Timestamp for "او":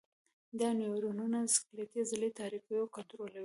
2.81-2.87